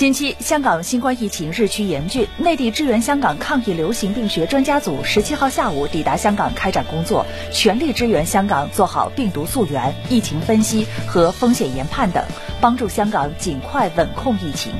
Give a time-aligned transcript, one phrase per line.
[0.00, 12.24] 近期，香港新冠疫情日趋严峻，内地支援香港抗疫流行病学专家组十七号下午抵达香港开展工作，全力支援香港做好病毒溯源、疫情分析和风险研判等，
[12.62, 14.72] 帮助香港尽快稳控疫情。